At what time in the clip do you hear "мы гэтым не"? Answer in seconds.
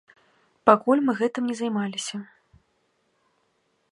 1.09-1.55